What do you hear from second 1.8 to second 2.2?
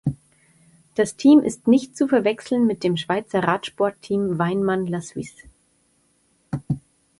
zu